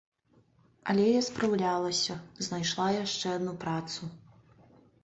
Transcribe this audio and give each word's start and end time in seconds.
Але 0.93 1.05
я 1.05 1.21
спраўлялася, 1.27 2.17
знайшла 2.49 2.87
яшчэ 3.05 3.27
адну 3.39 3.53
працу. 3.67 4.13